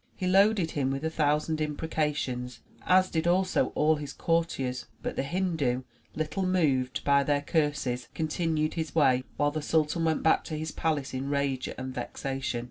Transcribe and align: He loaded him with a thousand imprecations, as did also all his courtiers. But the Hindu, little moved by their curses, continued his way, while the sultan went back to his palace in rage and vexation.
He 0.15 0.25
loaded 0.25 0.71
him 0.71 0.89
with 0.89 1.05
a 1.05 1.11
thousand 1.11 1.61
imprecations, 1.61 2.61
as 2.87 3.07
did 3.11 3.27
also 3.27 3.67
all 3.75 3.97
his 3.97 4.13
courtiers. 4.13 4.87
But 5.03 5.15
the 5.15 5.21
Hindu, 5.21 5.83
little 6.15 6.41
moved 6.41 7.03
by 7.03 7.23
their 7.23 7.41
curses, 7.43 8.07
continued 8.15 8.73
his 8.73 8.95
way, 8.95 9.25
while 9.37 9.51
the 9.51 9.61
sultan 9.61 10.03
went 10.05 10.23
back 10.23 10.43
to 10.45 10.57
his 10.57 10.71
palace 10.71 11.13
in 11.13 11.29
rage 11.29 11.69
and 11.77 11.93
vexation. 11.93 12.59